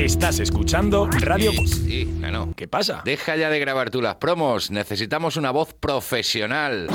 [0.00, 1.52] Estás escuchando Radio...
[1.66, 2.54] Sí, no.
[2.56, 3.02] ¿Qué pasa?
[3.04, 4.70] Deja ya de grabar tú las promos.
[4.70, 6.88] Necesitamos una voz profesional.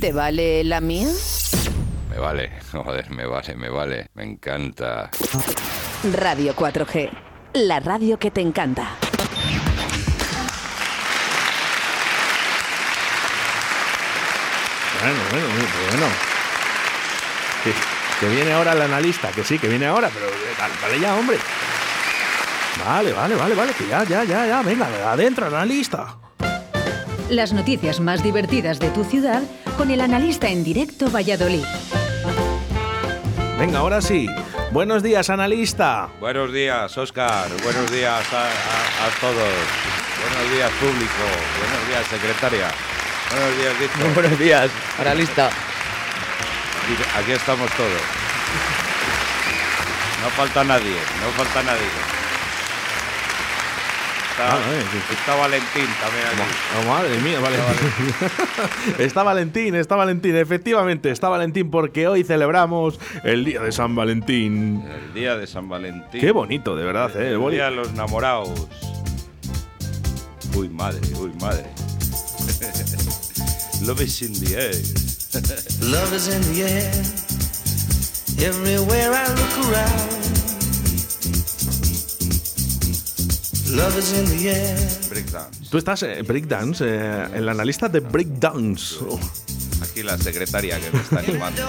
[0.00, 1.08] ¿Te vale la mía?
[2.08, 4.06] Me vale, joder, me vale, me vale.
[4.14, 5.10] Me encanta.
[6.12, 7.10] Radio 4G.
[7.54, 8.90] La radio que te encanta.
[15.00, 16.06] Bueno, bueno, bueno, bueno.
[17.64, 17.72] Que,
[18.20, 21.16] que viene ahora el analista, que sí, que viene ahora, pero eh, vale, vale ya,
[21.16, 21.38] hombre.
[22.78, 26.16] Vale, vale, vale, vale, que ya, ya, ya, ya, venga, adentro, analista.
[27.28, 29.42] Las noticias más divertidas de tu ciudad
[29.76, 31.64] con el analista en directo Valladolid.
[33.58, 34.26] Venga, ahora sí.
[34.72, 36.08] Buenos días, analista.
[36.20, 37.48] Buenos días, Oscar.
[37.62, 39.52] Buenos días a, a- a todos.
[40.22, 41.24] Buenos días, público.
[41.60, 42.68] Buenos días, secretaria.
[43.30, 44.14] Buenos días, Víctor.
[44.22, 45.46] Buenos días, analista.
[45.46, 48.00] Aquí, aquí estamos todos.
[50.22, 52.11] No falta nadie, no falta nadie.
[54.32, 54.82] Está, Ah, eh,
[55.12, 56.40] está Valentín también aquí.
[56.80, 57.78] Oh, madre mía, Valentín.
[58.98, 64.82] está Valentín, está Valentín, efectivamente, está Valentín porque hoy celebramos el día de San Valentín.
[65.06, 66.18] El día de San Valentín.
[66.20, 67.26] Qué bonito, de verdad, eh.
[67.26, 67.56] el El boli.
[67.56, 68.68] día de los enamorados.
[70.54, 71.66] Uy, madre, uy, madre.
[73.82, 74.72] Love is in the air.
[75.90, 76.90] Love is in the air.
[78.38, 80.51] Everywhere I look around.
[85.08, 85.70] Breakdance.
[85.70, 88.96] Tú estás en Breakdance, eh, el analista de Breakdance.
[89.00, 89.18] Oh.
[89.82, 91.62] Aquí la secretaria que me está animando.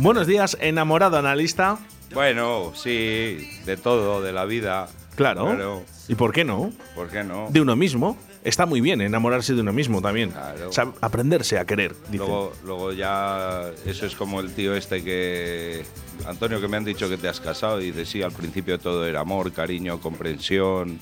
[0.00, 1.78] Buenos días, enamorado analista.
[2.12, 4.88] Bueno, sí, de todo, de la vida.
[5.16, 5.46] Claro.
[5.46, 6.70] Claro, ¿Y por qué no?
[6.94, 7.48] ¿por qué no?
[7.50, 8.18] De uno mismo.
[8.42, 10.30] Está muy bien enamorarse de uno mismo también.
[10.30, 10.70] Claro.
[11.00, 11.94] Aprenderse a querer.
[12.10, 15.84] Luego, luego ya, eso es como el tío este que...
[16.26, 19.06] Antonio, que me han dicho que te has casado y dice, sí, al principio todo
[19.06, 21.00] era amor, cariño, comprensión,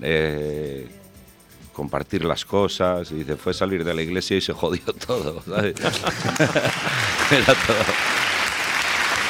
[0.00, 0.88] eh,
[1.72, 3.10] compartir las cosas.
[3.10, 5.74] Y dice, fue salir de la iglesia y se jodió todo, ¿sabes?
[7.30, 7.84] era todo.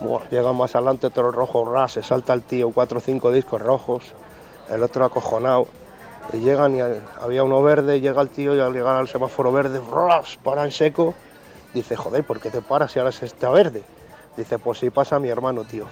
[0.00, 3.60] Buah, llega más adelante todo rojo, ras, se salta el tío, cuatro o cinco discos
[3.60, 4.04] rojos,
[4.70, 5.66] el otro acojonado.
[6.32, 6.80] Y llegan y
[7.20, 10.72] había uno verde, llega el tío y al llegar al semáforo verde, ras, para en
[10.72, 11.12] seco.
[11.74, 13.82] Dice, joder, ¿por qué te paras si ahora se está verde?
[14.36, 15.86] Dice, pues sí pasa mi hermano, tío.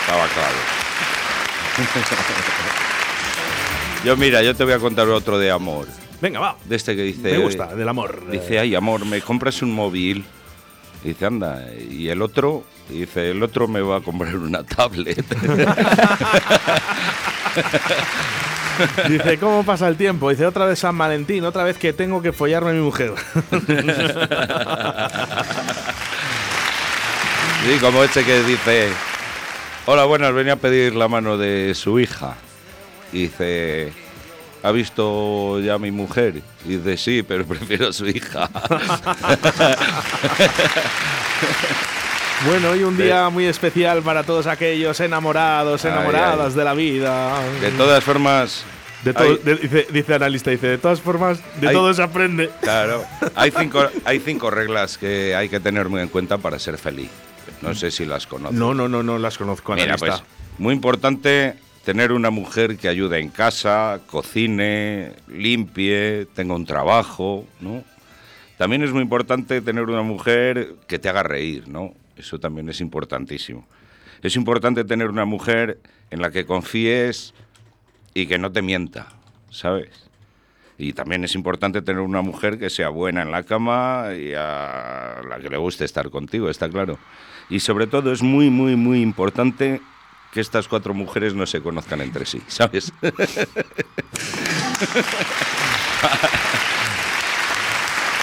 [0.00, 0.56] Estaba claro.
[4.04, 5.88] yo mira, yo te voy a contar otro de amor.
[6.20, 6.56] Venga, va.
[6.64, 7.32] De este que dice...
[7.32, 8.30] Me gusta, del amor.
[8.30, 10.24] Dice, ay, amor, ¿me compras un móvil?
[11.04, 11.64] Y dice, anda.
[11.90, 15.24] Y el otro, y dice, el otro me va a comprar una tablet.
[19.06, 20.30] Dice, ¿cómo pasa el tiempo?
[20.30, 23.12] Dice, otra vez San Valentín, otra vez que tengo que follarme a mi mujer.
[27.64, 28.88] Sí, como este que dice,
[29.86, 32.34] hola, buenas, venía a pedir la mano de su hija.
[33.12, 33.92] Y dice,
[34.62, 36.42] ¿ha visto ya a mi mujer?
[36.64, 38.48] Y dice, sí, pero prefiero a su hija.
[42.46, 47.40] Bueno, hoy un día muy especial para todos aquellos enamorados, Ay, enamoradas de la vida.
[47.60, 48.64] De todas formas,
[49.04, 52.02] De todo- hay- de- dice, dice analista, dice, de todas formas, de Hay- todo se
[52.02, 52.50] aprende.
[52.60, 53.04] claro,
[53.36, 57.10] hay cinco, hay cinco reglas que hay que tener muy en cuenta para ser feliz.
[57.60, 58.58] No sé si las conoces.
[58.58, 60.06] No, no, no, no las conozco, Mira, analista.
[60.08, 60.22] pues,
[60.58, 61.54] muy importante
[61.84, 67.84] tener una mujer que ayude en casa, cocine, limpie, tenga un trabajo, ¿no?
[68.56, 71.94] También es muy importante tener una mujer que te haga reír, ¿no?
[72.16, 73.66] Eso también es importantísimo.
[74.22, 75.80] Es importante tener una mujer
[76.10, 77.34] en la que confíes
[78.14, 79.08] y que no te mienta,
[79.50, 79.90] ¿sabes?
[80.78, 85.20] Y también es importante tener una mujer que sea buena en la cama y a
[85.28, 86.98] la que le guste estar contigo, está claro.
[87.50, 89.80] Y sobre todo es muy, muy, muy importante
[90.32, 92.92] que estas cuatro mujeres no se conozcan entre sí, ¿sabes?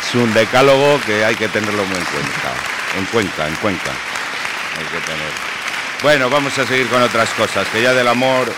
[0.10, 2.52] Es un decálogo que hay que tenerlo muy en cuenta.
[2.98, 3.92] En Cuenca, en Cuenca.
[4.76, 5.32] Hay que tener.
[6.02, 8.52] Bueno, vamos a seguir con otras cosas, que ya del amor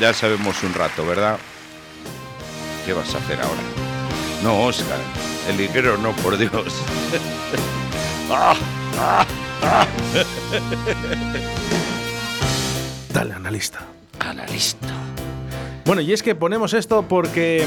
[0.00, 1.38] ya sabemos un rato, ¿verdad?
[2.84, 3.62] ¿Qué vas a hacer ahora?
[4.42, 4.98] No, Oscar.
[5.48, 6.52] El ligero no, por Dios.
[8.32, 8.54] Ah,
[8.96, 9.26] ah,
[9.64, 9.86] ah.
[13.28, 13.80] Analista.
[14.18, 14.88] Analista.
[15.84, 17.66] Bueno, y es que ponemos esto porque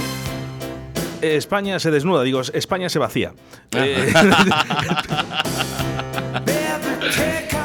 [1.21, 3.33] España se desnuda, digo, España se vacía.
[3.71, 4.11] Eh,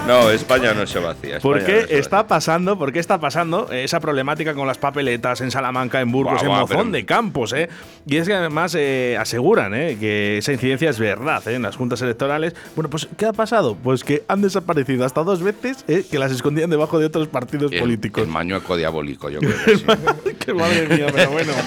[0.08, 1.36] No, España no se vacía.
[1.36, 2.78] España ¿Por qué no se está pasando?
[2.78, 6.66] ¿Por qué está pasando esa problemática con las papeletas en Salamanca, en Burgos, en Mozón
[6.68, 7.52] pero- de Campos?
[7.52, 7.68] ¿eh?
[8.06, 11.54] Y es que además eh, aseguran eh, que esa incidencia es verdad ¿eh?
[11.56, 12.54] en las juntas electorales.
[12.74, 13.76] Bueno, pues ¿qué ha pasado?
[13.76, 17.70] Pues que han desaparecido hasta dos veces eh, que las escondían debajo de otros partidos
[17.70, 18.22] El- políticos.
[18.24, 19.84] El mañueco diabólico, yo creo que sí.
[20.38, 21.06] ¡Qué madre mía!
[21.14, 21.52] Pero bueno.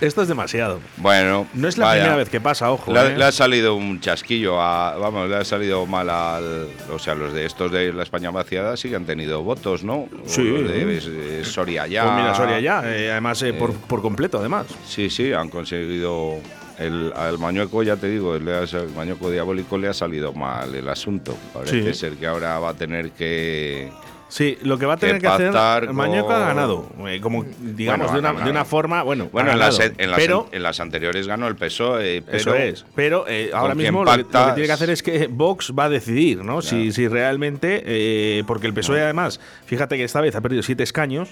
[0.00, 0.80] Esto es demasiado.
[0.96, 2.00] Bueno, No es la vaya.
[2.02, 2.92] primera vez que pasa, ojo.
[2.92, 3.16] Le, ha- ¿eh?
[3.18, 4.96] le ha salido un chasquillo a.
[4.96, 6.68] Vamos, le ha salido mal al.
[6.92, 10.08] O sea, los de estos de la España vaciada sí que han tenido votos, ¿no?
[10.26, 10.42] Sí.
[10.44, 10.98] de
[11.40, 12.04] eh, Soria ya.
[12.04, 14.66] Pues mira, Soria ya, eh, además por, por completo, además.
[14.86, 16.36] Sí, sí, han conseguido.
[16.78, 20.88] El, al Mañueco, ya te digo, ha- el Mañueco diabólico le ha salido mal el
[20.88, 21.36] asunto.
[21.52, 21.98] Parece Sí.
[21.98, 23.90] ser que ahora va a tener que.
[24.28, 25.46] Sí, lo que va a tener Que que, hacer.
[25.52, 26.86] pactar Mañueco ha con- ganado.
[27.06, 28.44] eh, como, digamos, Bueno, de, una, ganado.
[28.44, 29.02] de una forma.
[29.02, 30.48] Bueno, Bueno, en las, en, las, pero.
[30.52, 32.22] en las anteriores ganó el PSOE.
[32.22, 32.84] Pero, Eso es.
[32.94, 34.54] Pero eh, ahora ¿con mismo lo que, lo que pactas?
[34.54, 36.60] tiene que hacer es que Vox va a decidir, ¿no?
[36.60, 37.82] Si, si realmente.
[37.86, 41.30] eh, porque el PSOE, además, fíjate que esta vez ha perdido siete escaños.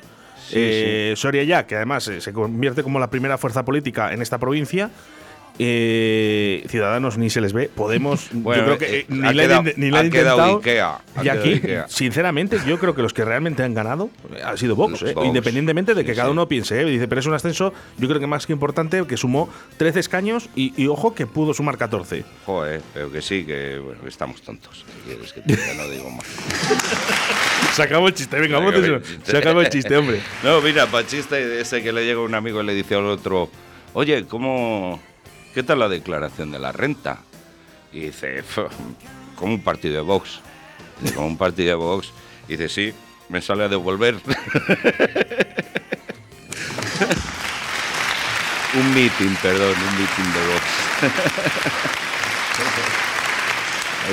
[0.49, 4.23] Sí, Eh, Soria ya, que además eh, se convierte como la primera fuerza política en
[4.23, 4.91] esta provincia.
[5.59, 7.69] Eh, Ciudadanos ni se les ve.
[7.75, 8.29] Podemos.
[8.47, 10.57] Bueno, yo creo que eh, eh, ni le quedado- ni han intentado.
[10.59, 11.87] Ikea, y aquí, Ikea.
[11.89, 14.11] sinceramente, yo creo que los que realmente han ganado
[14.45, 16.85] ha sido Vox, eh, independientemente de que Sí, cada uno piense.
[16.85, 19.49] dice, pero es un ascenso, yo creo que más que importante, que sumó
[19.79, 22.25] 13 escaños y, y ojo que pudo sumar 14.
[22.45, 24.85] Joder, pero que sí, que bueno, estamos tontos.
[25.07, 26.27] ¿Qué quieres que te no digo más.
[27.75, 29.31] Se acabó el chiste, venga, Venga, vamos el chiste.
[29.31, 30.21] Se acabó el chiste, hombre.
[30.43, 33.07] No, mira, para el chiste ese que le llega un amigo y le dice al
[33.07, 33.51] otro,
[33.95, 35.01] oye, ¿cómo,
[35.57, 37.17] ¿qué tal la declaración de la renta?
[37.91, 38.65] Y dice, "Fu,
[39.37, 40.41] como un partido de Vox.
[41.01, 42.13] Dice, Como un partido de Vox.
[42.47, 42.93] Y dice, sí,
[43.31, 44.17] me sale a devolver.
[48.75, 50.65] un meeting, perdón, un meeting de Vox.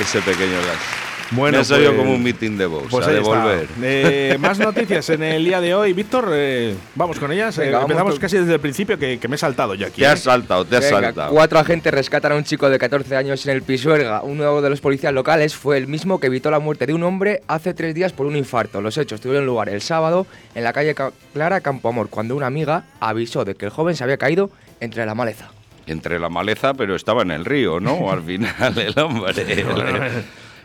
[0.00, 1.03] Ese pequeño las.
[1.34, 3.68] Bueno, me salido pues- como un meeting de Vox, Pues a devolver.
[3.82, 5.92] Eh, más noticias en el día de hoy.
[5.92, 7.56] Víctor, eh, vamos con ellas.
[7.58, 10.00] Eh, Venga, empezamos casi desde el principio, que, que me he saltado yo aquí.
[10.00, 10.08] Te eh.
[10.08, 11.32] has saltado, te has Venga, saltado.
[11.32, 14.22] cuatro agentes rescatan a un chico de 14 años en el Pisuerga.
[14.22, 17.42] Uno de los policías locales fue el mismo que evitó la muerte de un hombre
[17.48, 18.80] hace tres días por un infarto.
[18.80, 22.84] Los hechos tuvieron lugar el sábado en la calle Ca- Clara Campoamor, cuando una amiga
[23.00, 24.50] avisó de que el joven se había caído
[24.80, 25.48] entre la maleza.
[25.86, 28.10] entre la maleza, pero estaba en el río, ¿no?
[28.10, 29.44] Al final el hombre.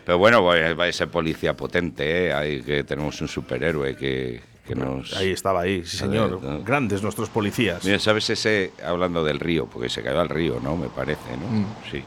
[0.10, 2.34] Pero bueno, va va ese policía potente, ¿eh?
[2.34, 5.16] Ahí que tenemos un superhéroe que, que nos...
[5.16, 6.40] Ahí estaba, ahí, sí, señor.
[6.44, 6.64] Eh, eh.
[6.66, 7.86] Grandes nuestros policías.
[7.86, 10.76] Mira, ¿sabes ese, hablando del río, porque se cayó al río, ¿no?
[10.76, 11.60] Me parece, ¿no?
[11.60, 11.66] Mm.
[11.92, 12.04] Sí.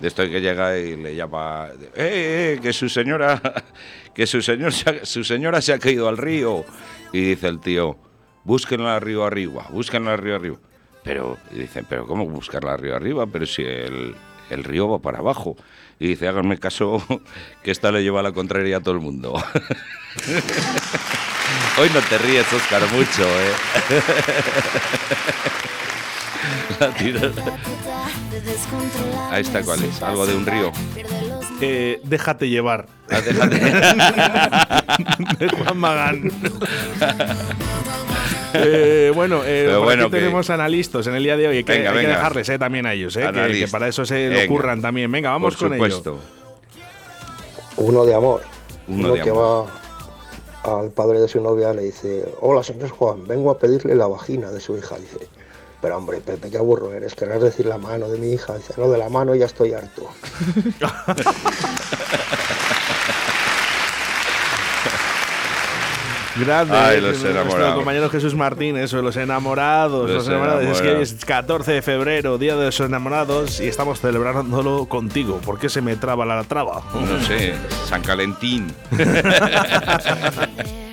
[0.00, 3.40] De esto que llega y le llama, ¡eh, eh, que su señora,
[4.16, 4.72] que su, señor
[5.04, 6.64] su señora se ha caído al río!
[7.12, 7.96] Y dice el tío,
[8.42, 10.56] búsquenla río arriba, búsquenla río arriba.
[11.04, 13.28] Pero, y dicen, ¿pero cómo buscarla río arriba?
[13.28, 14.16] Pero si el,
[14.50, 15.56] el río va para abajo.
[15.98, 17.02] Y dice, háganme caso,
[17.62, 19.32] que esta le lleva a la contraria a todo el mundo.
[21.78, 23.52] Hoy no te ríes, Oscar, mucho, ¿eh?
[26.80, 27.30] La tira-
[29.30, 30.02] Ahí está, ¿cuál es?
[30.02, 30.72] Algo de un río.
[31.60, 32.86] Eh, déjate llevar.
[33.10, 33.58] Ah, déjate.
[35.38, 36.30] de Juan Magán.
[38.54, 41.56] Eh, bueno, eh, por bueno, aquí que- tenemos analistas en el día de hoy.
[41.58, 44.04] Hay que, Venga, hay que dejarles eh, también a ellos, eh, que- que, para eso
[44.06, 45.10] se lo curran también.
[45.10, 46.18] Venga, vamos Por con supuesto.
[47.76, 48.42] Uno de amor.
[48.88, 49.66] Uno Uno, de que amor.
[50.64, 54.06] va al padre de su novia le dice, hola señor Juan, vengo a pedirle la
[54.06, 54.96] vagina de su hija.
[54.98, 55.26] Dice,
[55.82, 58.56] pero hombre, Pepe, qué aburro eres, querrás decir la mano de mi hija.
[58.56, 60.08] Dice, no, de la mano ya estoy harto.
[66.36, 67.74] Grande, Ay, eh, los nuestro enamorados.
[67.76, 70.08] compañero Jesús Martín, eso, los enamorados.
[70.08, 70.62] Los, Los enamorados.
[70.64, 71.12] Es que enamorados.
[71.12, 75.38] es 14 de febrero, Día de los Enamorados, y estamos celebrándolo contigo.
[75.44, 76.82] ¿Por qué se me traba la traba?
[76.94, 77.54] No sé,
[77.86, 78.74] San Calentín.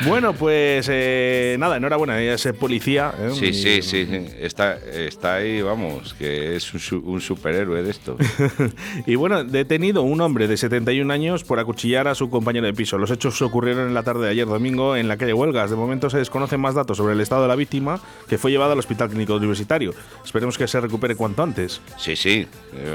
[0.06, 3.12] Bueno, pues eh, nada, enhorabuena, ella es policía.
[3.18, 3.30] ¿eh?
[3.32, 4.26] Sí, Y- sí, sí, sí.
[4.40, 8.16] Está, está ahí, vamos, que es un, un superhéroe de esto.
[9.06, 12.98] Y bueno, detenido un hombre de 71 años por acuchillar a su compañero de piso.
[12.98, 15.70] Los hechos ocurrieron en la tarde de ayer domingo en la calle Huelgas.
[15.70, 18.72] De momento se desconocen más datos sobre el estado de la víctima, que fue llevada
[18.72, 19.94] al Hospital Clínico Universitario.
[20.24, 21.80] Esperemos que se recupere cuanto antes.
[21.98, 22.46] Sí, sí,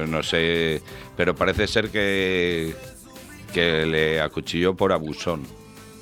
[0.07, 0.81] no sé,
[1.15, 2.73] pero parece ser que,
[3.53, 5.43] que le acuchilló por abusón.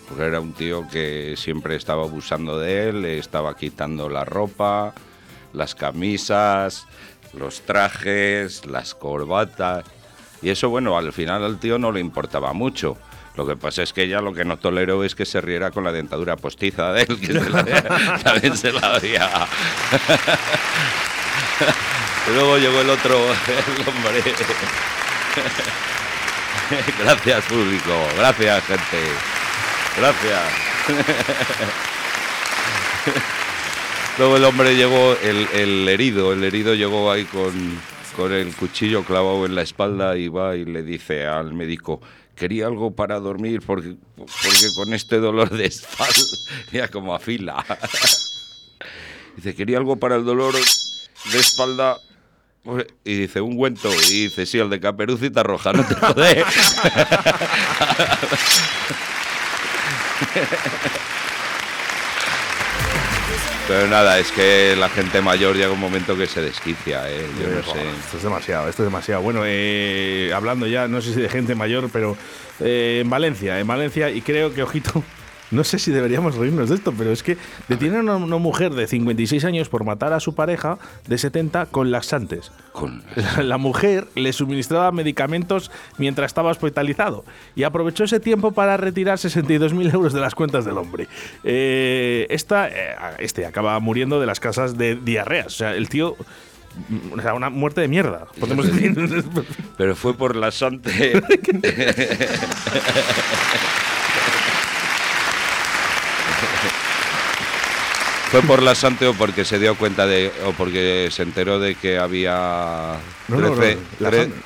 [0.07, 4.93] Porque era un tío que siempre estaba abusando de él, le estaba quitando la ropa,
[5.53, 6.85] las camisas,
[7.33, 9.85] los trajes, las corbatas.
[10.41, 12.97] Y eso, bueno, al final al tío no le importaba mucho.
[13.35, 15.83] Lo que pasa es que ella lo que no toleró es que se riera con
[15.83, 17.63] la dentadura postiza de él, que se la,
[18.23, 19.29] también se la había.
[22.33, 24.23] Luego llegó el otro, el hombre.
[26.99, 27.93] Gracias, público.
[28.17, 29.36] Gracias, gente.
[29.97, 30.41] Gracias.
[34.17, 37.79] Luego el hombre llegó, el, herido, el herido llegó ahí con,
[38.15, 42.01] con el cuchillo clavado en la espalda y va y le dice al médico,
[42.35, 46.13] quería algo para dormir porque, porque con este dolor de espalda
[46.71, 47.65] ya como afila.
[49.35, 51.99] Dice, quería algo para el dolor de espalda.
[53.03, 53.87] Y dice, un cuento.
[54.09, 56.43] Y dice, sí, el de caperucita roja, no te jode.
[63.67, 67.27] Pero nada, es que la gente mayor llega un momento que se desquicia, ¿eh?
[67.37, 67.89] Yo no sé.
[67.89, 69.21] Esto es demasiado, esto es demasiado.
[69.21, 72.15] Bueno, eh, hablando ya, no sé si de gente mayor, pero
[72.61, 75.03] eh, en Valencia, en Valencia, y creo que, ojito,
[75.51, 77.37] no sé si deberíamos reírnos de esto, pero es que
[77.67, 80.77] detienen a una, una mujer de 56 años por matar a su pareja
[81.07, 82.51] de 70 con laxantes.
[82.71, 83.03] Con...
[83.15, 87.25] La, la mujer le suministraba medicamentos mientras estaba hospitalizado
[87.55, 91.07] y aprovechó ese tiempo para retirar 62.000 euros de las cuentas del hombre.
[91.43, 95.47] Eh, esta, eh, este acaba muriendo de las casas de diarreas.
[95.47, 96.15] O sea, el tío.
[97.11, 98.95] O sea, una muerte de mierda, podemos decir.
[99.77, 101.23] Pero fue por la sante.
[108.39, 110.31] ¿Fue por la Sante o porque se dio cuenta de.
[110.45, 112.97] o porque se enteró de que había.
[113.27, 114.37] No, no, 13, no, la tre- Sante.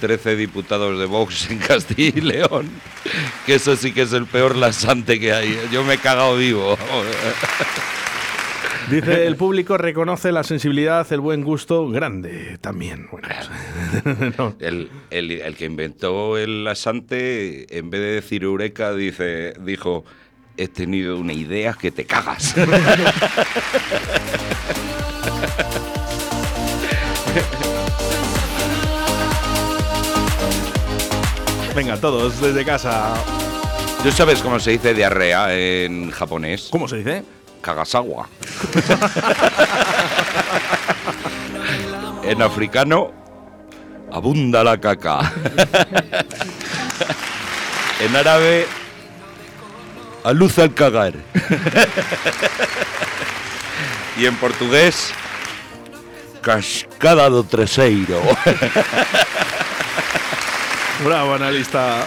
[0.00, 2.70] 13 diputados de Vox en Castilla y León?
[3.46, 5.58] Que eso sí que es el peor lasante que hay.
[5.72, 6.76] Yo me he cagado vivo.
[8.90, 13.08] Dice el público reconoce la sensibilidad, el buen gusto, grande también.
[13.10, 13.28] Bueno,
[14.38, 14.56] no.
[14.58, 20.04] El, el- el que inventó el lasante, en vez de decir eureka, dice, dijo,
[20.60, 22.54] he tenido una idea que te cagas.
[31.74, 33.14] Venga, todos desde casa.
[34.02, 36.68] ¿Tú sabes cómo se dice diarrea en japonés?
[36.70, 37.24] ¿Cómo se dice?
[37.62, 38.28] Kagasawa.
[42.24, 43.12] en africano,
[44.12, 45.20] abunda la caca.
[48.00, 48.66] en árabe,
[50.24, 51.14] a luz al cagar.
[54.16, 55.12] y en portugués,
[56.42, 58.20] cascada do treseiro.
[61.04, 62.04] Bravo, analista.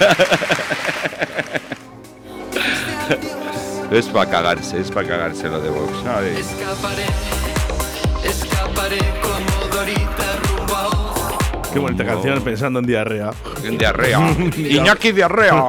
[3.91, 5.93] es para cagarse, es para cagarse lo de Vox.
[6.37, 7.07] Escaparé,
[8.23, 10.52] escaparé como Dorita.
[11.73, 13.31] Qué bonita canción pensando en diarrea.
[13.63, 14.19] En diarrea.
[14.57, 15.67] Iñaki diarrea.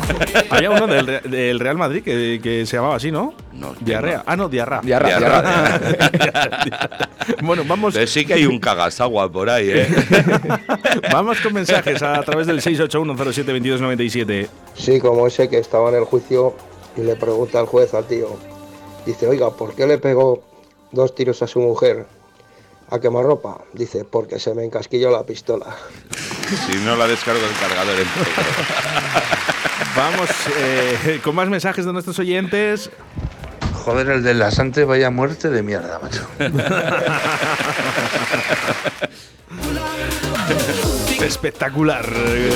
[0.50, 3.32] Había uno del, Re- del Real Madrid que, que se llamaba así, ¿no?
[3.54, 4.18] No, Diarrea.
[4.18, 4.22] no.
[4.26, 4.80] Ah, no, diarra.
[4.82, 5.80] Diarra, Diarra.
[7.42, 9.88] bueno, vamos, Pero sí que hay un cagasagua por ahí, ¿eh?
[11.10, 14.48] vamos con mensajes a través del 681072297.
[14.74, 16.54] Sí, como ese que estaba en el juicio
[16.96, 18.36] y le pregunta al juez al tío.
[19.06, 20.42] Dice, oiga, ¿por qué le pegó
[20.92, 22.06] dos tiros a su mujer
[22.90, 23.58] a quemarropa?
[23.72, 25.66] Dice, porque se me encasquilló la pistola.
[26.66, 27.96] si no la descargo el cargador.
[29.96, 32.90] Vamos eh, con más mensajes de nuestros oyentes.
[33.84, 36.26] Joder, el del lasante, vaya muerte de mierda, macho.
[41.22, 42.04] Espectacular.
[42.28, 42.50] eh,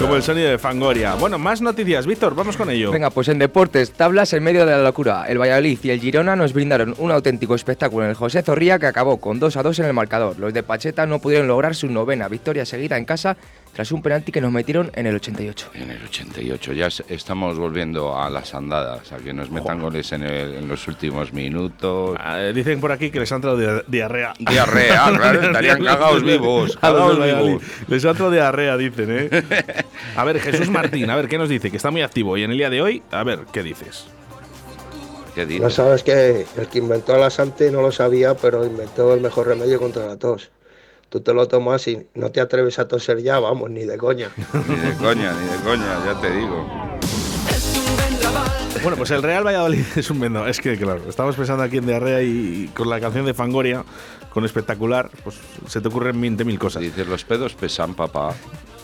[0.00, 1.14] Como el sonido de Fangoria.
[1.14, 2.06] Bueno, más noticias.
[2.06, 2.90] Víctor, vamos con ello.
[2.90, 5.24] Venga, pues en deportes, tablas en medio de la locura.
[5.28, 8.86] El Valladolid y el Girona nos brindaron un auténtico espectáculo en el José Zorrilla que
[8.86, 10.38] acabó con 2 a 2 en el marcador.
[10.38, 13.36] Los de Pacheta no pudieron lograr su novena victoria seguida en casa
[13.72, 15.70] tras un penalti que nos metieron en el 88.
[15.74, 20.12] En el 88 ya es- estamos volviendo a las andadas, a que nos metan goles
[20.12, 22.16] en, el- en los últimos minutos.
[22.20, 24.34] Ah, dicen por aquí que les ha entrado dia- diarrea.
[24.38, 27.62] Diarrea, claro, estarían cagados vivos, cagados vivos.
[27.88, 29.42] Les ha entrado diarrea, dicen, ¿eh?
[30.16, 31.70] A ver, Jesús Martín, a ver, ¿qué nos dice?
[31.70, 32.36] Que está muy activo.
[32.36, 34.04] Y en el día de hoy, a ver, ¿qué dices?
[35.34, 35.74] ¿Qué No dices?
[35.74, 39.78] sabes que el que inventó la Sante no lo sabía, pero inventó el mejor remedio
[39.80, 40.50] contra la tos.
[41.12, 44.30] Tú te lo tomas y no te atreves a toser ya, vamos, ni de coña.
[44.66, 46.66] Ni de coña, ni de coña, ya te digo.
[48.82, 50.48] Bueno, pues el Real Valladolid es un vendaval.
[50.48, 52.28] Es que, claro, estamos pensando aquí en diarrea y,
[52.64, 53.84] y con la canción de Fangoria,
[54.30, 55.36] con espectacular, pues
[55.68, 56.80] se te ocurren 20.000 cosas.
[56.80, 58.34] Dices, los pedos pesan, papá.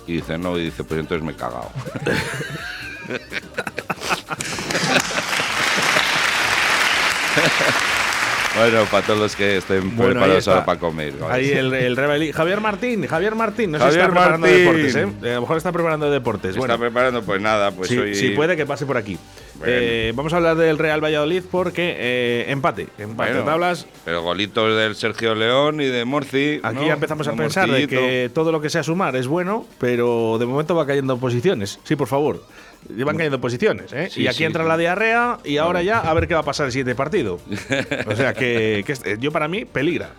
[0.07, 1.71] Y dice, no, y dice, pues entonces me he cagado.
[8.57, 10.53] bueno, para todos los que estén Bueno, preparados está.
[10.53, 11.15] ahora para comer.
[11.19, 11.35] ¿vale?
[11.35, 12.35] Ahí el, el Real Valladolid.
[12.35, 14.65] Javier Martín, Javier Martín, no sé si Javier está preparando Martín.
[14.65, 15.31] deportes, ¿eh?
[15.31, 16.49] A lo mejor está preparando deportes.
[16.51, 17.23] ¿Está Bueno, preparando?
[17.23, 18.15] Pues nada, pues hoy...
[18.15, 19.19] si puede que pase por aquí.
[19.59, 19.73] Bueno.
[19.77, 23.87] Eh, vamos a hablar del Real Valladolid porque eh, empate, empate Bueno, tablas.
[24.05, 26.61] Pero golitos del Sergio León y de Morci.
[26.63, 26.87] Aquí ¿no?
[26.87, 30.47] ya empezamos a pensar de que todo lo que sea sumar es bueno, pero de
[30.47, 31.81] momento va cayendo posiciones.
[31.85, 32.43] Sí, por favor.
[33.05, 34.09] Van cayendo posiciones, ¿eh?
[34.11, 34.69] Sí, y aquí sí, entra sí.
[34.69, 37.41] la diarrea y ahora ya a ver qué va a pasar el siguiente partido.
[38.07, 40.11] o sea que, que yo para mí peligra.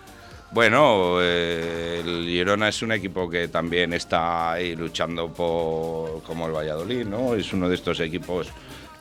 [0.52, 6.54] Bueno, eh, el Girona es un equipo que también está ahí luchando por como el
[6.54, 7.36] Valladolid, ¿no?
[7.36, 8.50] Es uno de estos equipos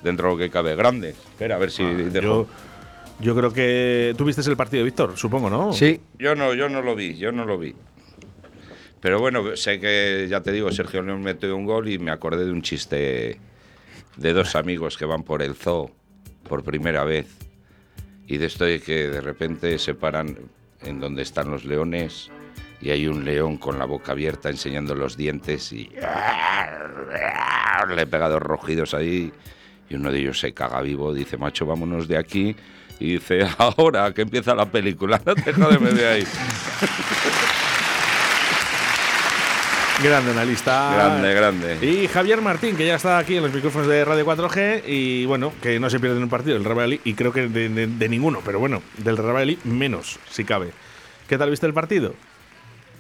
[0.03, 1.11] dentro de lo que cabe grande.
[1.11, 2.55] Espera, a ver si dejo- Ah,
[3.21, 5.73] Yo, yo creo que tú viste el partido, Víctor, supongo, ¿no?
[5.73, 7.75] Sí, Yo no, yo no lo vi, yo no lo vi.
[9.00, 12.45] Pero bueno, sé que, ya te digo, Sergio León metió un gol y me acordé
[12.45, 13.38] de un chiste
[14.19, 15.91] de dos amigos que van por el zoo
[16.49, 17.27] por primera vez.
[18.27, 20.37] Y de esto de que de repente se paran
[20.83, 22.31] en donde están los leones
[22.81, 25.91] y hay un león con la boca abierta enseñando los dientes y
[27.95, 29.33] le pega dos rojidos ahí
[29.89, 32.55] y uno de ellos se caga vivo, dice, macho, vámonos de aquí.
[33.01, 35.53] Y dice, ahora que empieza la película, no te
[35.95, 36.25] de ahí.
[40.02, 40.93] Grande analista.
[40.95, 41.78] Grande, grande.
[41.87, 45.52] Y Javier Martín, que ya está aquí en los micrófonos de Radio 4G y bueno,
[45.61, 48.09] que no se pierde en un partido del Real y creo que de, de- de
[48.09, 50.71] ninguno, pero bueno, del Real menos, si cabe.
[51.28, 52.14] ¿Qué tal viste el partido?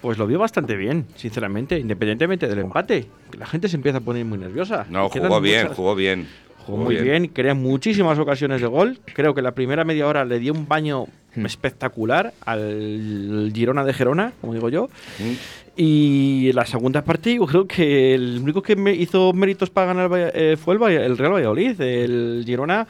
[0.02, 3.06] Pues lo vio bastante bien, sinceramente, independientemente del empate.
[3.38, 4.84] La gente se empieza a poner muy nerviosa.
[4.90, 6.28] No, jugó bien, muchas- jugó bien.
[6.66, 7.28] Jugó muy bien.
[7.28, 8.98] crea muchísimas ocasiones de gol.
[9.14, 11.46] Creo que la primera media hora le dio un baño Hmm.
[11.46, 14.88] espectacular al Girona de Gerona, como digo yo.
[15.18, 15.32] Mm.
[15.80, 20.10] Y la segunda parte, yo creo que el único que me hizo méritos para ganar
[20.34, 21.80] eh, fue el, Real Valladolid.
[21.80, 22.88] El Girona,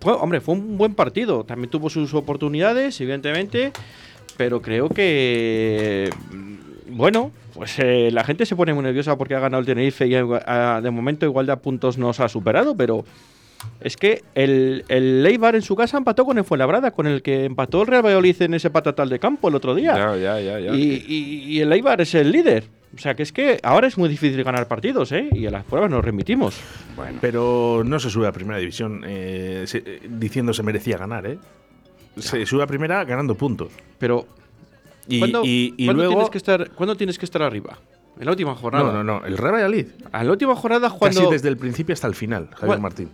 [0.00, 1.44] fue, hombre, fue un buen partido.
[1.44, 3.70] También tuvo sus oportunidades, evidentemente.
[4.36, 6.10] Pero creo que,
[6.90, 10.16] bueno, pues eh, la gente se pone muy nerviosa porque ha ganado el Tenerife y
[10.16, 13.04] ah, de momento igual de a puntos nos ha superado, pero
[13.80, 17.44] es que el, el Eibar en su casa empató con el Fuenlabrada, con el que
[17.44, 19.96] empató el Real Valladolid en ese patatal de campo el otro día.
[19.96, 20.74] Ya, ya, ya, ya.
[20.74, 22.64] Y, y- y el Eibar es el líder.
[22.94, 25.28] O sea que es que ahora es muy difícil ganar partidos, ¿eh?
[25.32, 26.56] Y a las pruebas nos remitimos.
[26.96, 31.26] Bueno, Pero no se sube a primera división eh, se- eh, diciendo se merecía ganar,
[31.26, 31.38] ¿eh?
[32.16, 33.68] Se sube a primera ganando puntos.
[33.98, 34.26] Pero
[35.06, 36.14] Y, ¿cuándo, y- y cuándo luego.
[36.14, 37.78] tienes que estar, ¿cuándo tienes que estar arriba?
[38.18, 38.84] En la última jornada.
[38.92, 39.26] no, no, no.
[39.26, 39.86] El Real Valladolid.
[40.10, 43.10] A la última jornada cuando Casi desde el principio hasta el final, Javier Martín.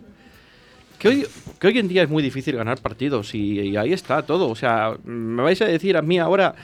[0.98, 1.26] Que hoy,
[1.58, 4.48] que hoy en día es muy difícil ganar partidos y, y ahí está todo.
[4.48, 6.54] O sea, me vais a decir a mí ahora,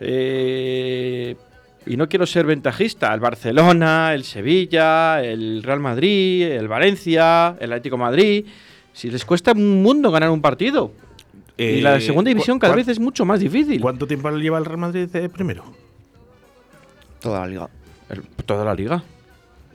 [0.00, 1.36] eh,
[1.86, 7.72] y no quiero ser ventajista, el Barcelona, el Sevilla, el Real Madrid, el Valencia, el
[7.72, 8.46] Atlético de Madrid,
[8.92, 10.92] si les cuesta un mundo ganar un partido.
[11.58, 13.80] y la Eh, segunda división ¿cu- cada vez es mucho más difícil.
[13.80, 15.64] ¿Cuánto tiempo lleva el Real Madrid eh, primero?
[17.20, 17.68] toda la liga.
[18.10, 19.02] El- toda la liga.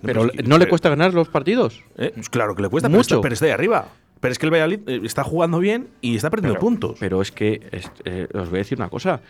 [0.02, 1.84] Pero no le pero- cuesta ganar los partidos.
[1.98, 3.16] Eh, pues claro que le cuesta, pero Mucho.
[3.16, 3.88] está, pero está ahí arriba.
[4.20, 6.98] Pero es que el Valladolid eh, está jugando bien y está perdiendo Pero- puntos.
[7.00, 9.22] Pero es que es- eh, os voy a decir una cosa.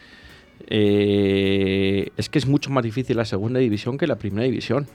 [0.69, 4.87] Eh, es que es mucho más difícil la segunda división que la primera división.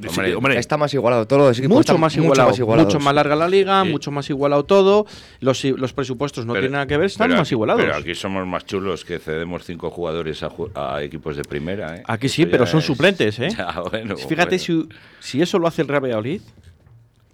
[0.00, 3.36] Sí, hombre, hombre, Está más igualado, equipos Mucho más, mucho igualado, más mucho más larga
[3.36, 3.90] la liga, Sí.
[3.90, 5.06] mucho más igualado todo.
[5.40, 7.82] Los, los presupuestos no pero- tienen nada que ver, están más aquí- igualados.
[7.82, 12.02] Pero aquí somos más chulos que cedemos cinco jugadores a, a equipos de primera, ¿eh?
[12.06, 13.48] Aquí sí, pero son es- suplentes, ¿eh?
[13.56, 14.88] Ya, bueno, Fíjate bueno.
[15.20, 16.40] si, si eso lo hace el Real Valladolid,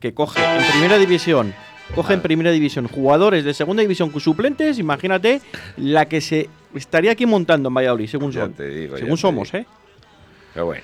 [0.00, 1.54] que coge en primera división,
[1.94, 5.40] coge en primera división jugadores de segunda división con suplentes, imagínate
[5.76, 9.52] la que se estaría aquí montando en Valladolid, según, son- digo, según somos.
[9.54, 9.66] ¿eh?
[10.54, 10.82] Pero bueno.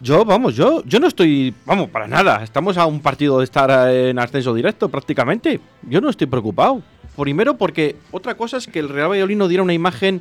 [0.00, 2.42] Yo, vamos, yo, yo no estoy, vamos, para nada.
[2.42, 5.60] Estamos a un partido de estar en ascenso directo prácticamente.
[5.88, 6.82] Yo no estoy preocupado.
[7.16, 10.20] Primero porque otra cosa es que el Real Valladolid no diera una imagen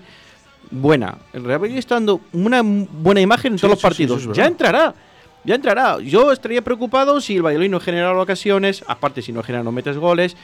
[0.72, 1.18] buena.
[1.34, 4.26] El Real Valladolid está dando una buena imagen en Sí, todos los sí, sí, partidos.
[4.32, 4.94] es ya entrará.
[5.44, 6.00] Ya entrará.
[6.00, 8.84] Yo estaría preocupado si el Valladolid no genera ocasiones.
[8.88, 10.38] Aparte, si no genera, no metes goles.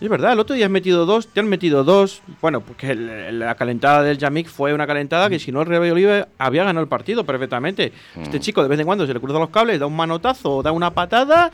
[0.00, 2.20] Es verdad, el otro día has metido dos, te han metido dos.
[2.42, 6.26] Bueno, porque el- la calentada del Yamik fue una calentada que si no el Real
[6.38, 7.92] había ganado el partido perfectamente.
[8.20, 10.72] Este chico de vez en cuando se le cruzan los cables, da un manotazo, da
[10.72, 11.50] una patada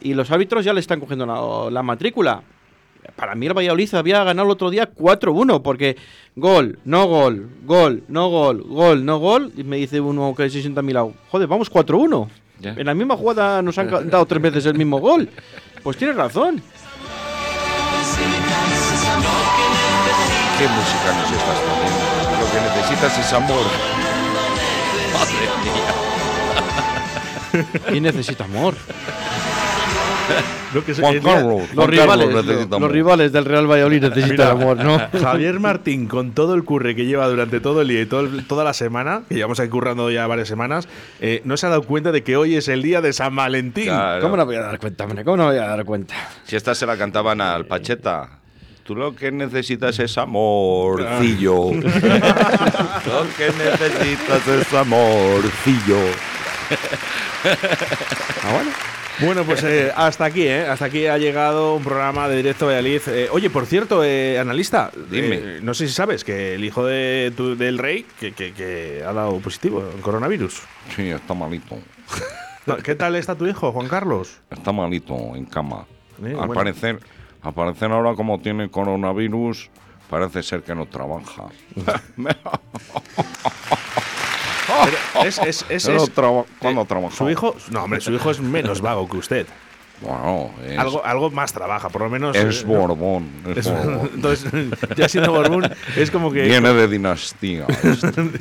[0.00, 2.42] y los árbitros ya le están cogiendo la, la matrícula.
[3.14, 5.96] Para mí el Valladolid había ganado el otro día 4-1, porque
[6.36, 9.52] gol, no gol, gol, no gol, gol, no gol.
[9.56, 12.28] Y me dice uno que se sienta a mi lado, joder, vamos 4-1.
[12.60, 12.70] Ya.
[12.72, 15.28] En la misma jugada nos han dado tres veces el mismo gol.
[15.82, 16.60] Pues tienes razón.
[20.58, 22.04] ¿Qué música nos estás poniendo?
[22.40, 23.64] Lo que necesitas es amor.
[25.14, 25.90] Madre mía.
[27.88, 28.74] ¿Quién necesita amor?
[30.74, 31.60] Lo que se- Juan eh, Carlos.
[31.60, 32.92] Los Juan rivales, Carlos necesita los amor.
[32.92, 35.00] rivales del Real Valladolid necesitan Mira, amor, ¿no?
[35.22, 38.44] Javier Martín, con todo el curre que lleva durante todo el día y todo el-
[38.46, 40.86] toda la semana, que llevamos aquí currando ya varias semanas,
[41.20, 43.86] eh, no se ha dado cuenta de que hoy es el día de San Valentín.
[43.86, 44.20] Claro.
[44.22, 45.24] ¿Cómo no me voy a dar cuenta, hombre?
[45.24, 46.14] ¿Cómo no me voy a dar cuenta?
[46.44, 48.28] Si esta se la cantaban al Pacheta.
[48.88, 51.72] Tú lo que necesitas es amorcillo.
[51.74, 51.82] lo
[53.36, 55.98] que necesitas es amorcillo.
[57.44, 58.70] Ah, bueno.
[59.20, 60.64] Bueno, pues eh, hasta aquí, ¿eh?
[60.66, 63.02] Hasta aquí ha llegado un programa de Directo Valladolid.
[63.08, 65.36] Eh, oye, por cierto, eh, analista, Dime.
[65.36, 69.02] eh, no sé si sabes que el hijo de tu- del rey que, que- que
[69.06, 70.62] ha dado positivo en coronavirus.
[70.96, 71.76] Sí, está malito.
[72.82, 74.38] ¿Qué tal está tu hijo, Juan Carlos?
[74.50, 75.84] Está malito en cama.
[76.24, 76.54] Al bueno.
[76.54, 76.98] parecer,
[77.42, 79.70] al parecer ahora como tiene coronavirus,
[80.10, 81.44] parece ser que no trabaja.
[85.24, 87.16] Es, es, es- Pero es- traba- ¿Cuándo eh, trabaja?
[87.16, 89.46] Su hijo, no, hombre, su hijo es menos vago que usted.
[90.00, 92.36] Bueno, es, Algo, algo más trabaja, por lo menos.
[92.36, 93.28] es eh, Borbón.
[93.50, 94.10] Es es- Borbón.
[94.14, 94.52] entonces,
[94.96, 96.42] ya siendo Borbón, es como que.
[96.42, 97.66] Viene de dinastía.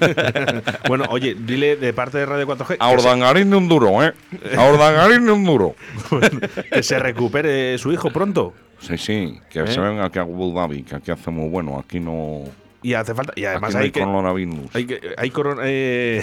[0.88, 4.14] bueno, oye, dile de parte de Radio 4G A Ordangarín de un duro, ¿eh?
[4.56, 5.76] A Ordangarín de un duro.
[6.72, 8.54] que se recupere su hijo pronto.
[8.80, 9.68] Sí, sí, que ¿Eh?
[9.68, 11.80] se venga aquí a Abu Dhabi, que aquí hace muy bueno.
[11.80, 12.44] Aquí no.
[12.84, 13.34] Y hace falta.
[13.36, 14.00] Y además aquí no hay hay que.
[14.00, 14.76] coronavirus.
[14.76, 15.62] Hay, que, hay corona.
[15.66, 16.22] eh,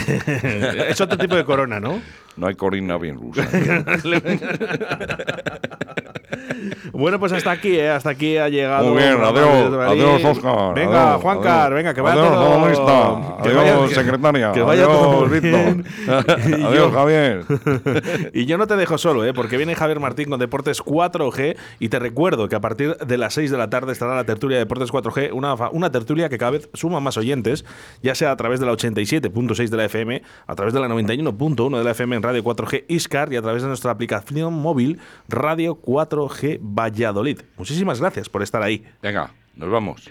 [0.88, 2.00] es otro tipo de corona, ¿no?
[2.36, 3.36] No hay coronavirus.
[6.92, 7.90] Bueno, pues hasta aquí, ¿eh?
[7.90, 8.88] Hasta aquí ha llegado.
[8.88, 11.74] Muy bien, adiós, adiós, Óscar, Venga, adiós, Juancar, adiós.
[11.74, 12.50] venga, que vaya Adiós, todo.
[12.50, 15.84] columnista, que adiós, vaya- secretaria, Que vaya adiós, todo bien.
[16.08, 17.44] Adiós, yo- Javier.
[18.32, 19.32] y yo no te dejo solo, ¿eh?
[19.34, 23.34] porque viene Javier Martín con Deportes 4G y te recuerdo que a partir de las
[23.34, 26.52] 6 de la tarde estará la tertulia de Deportes 4G, una, una tertulia que cada
[26.52, 27.64] vez suma más oyentes,
[28.02, 31.78] ya sea a través de la 87.6 de la FM, a través de la 91.1
[31.78, 35.76] de la FM en Radio 4G Iscar y a través de nuestra aplicación móvil Radio
[36.28, 37.40] 4G Valladolid.
[37.56, 38.84] Muchísimas gracias por estar ahí.
[39.02, 40.02] Venga, nos vamos.